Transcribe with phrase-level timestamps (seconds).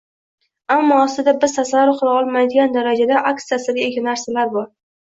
[0.75, 4.71] ammo aslida biz tasavvur qila olmaydigan darajada aks ta’sirga ega narsalar bor